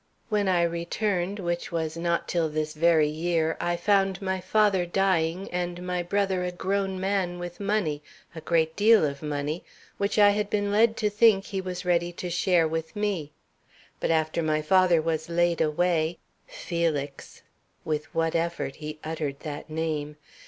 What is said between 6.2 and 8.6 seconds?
a grown man with money a